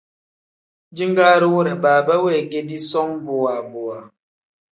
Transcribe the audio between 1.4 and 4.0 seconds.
wire baaba weegedi som bowa bowa.